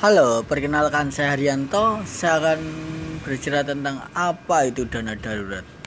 [0.00, 2.00] Halo, perkenalkan saya Haryanto.
[2.08, 2.60] Saya akan
[3.20, 5.79] bercerita tentang apa itu dana darurat.